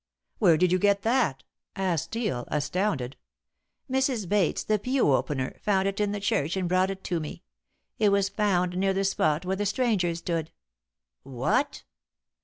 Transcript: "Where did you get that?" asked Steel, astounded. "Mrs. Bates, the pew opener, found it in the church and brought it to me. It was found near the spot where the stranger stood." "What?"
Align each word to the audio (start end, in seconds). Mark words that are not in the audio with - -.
"Where 0.39 0.57
did 0.57 0.71
you 0.71 0.79
get 0.79 1.03
that?" 1.03 1.43
asked 1.75 2.05
Steel, 2.05 2.45
astounded. 2.47 3.17
"Mrs. 3.87 4.27
Bates, 4.27 4.63
the 4.63 4.79
pew 4.79 5.13
opener, 5.13 5.57
found 5.61 5.87
it 5.87 5.99
in 5.99 6.11
the 6.11 6.19
church 6.19 6.57
and 6.57 6.67
brought 6.67 6.89
it 6.89 7.03
to 7.03 7.19
me. 7.19 7.43
It 7.99 8.09
was 8.09 8.27
found 8.27 8.75
near 8.75 8.93
the 8.95 9.03
spot 9.03 9.45
where 9.45 9.57
the 9.57 9.67
stranger 9.67 10.15
stood." 10.15 10.49
"What?" 11.21 11.83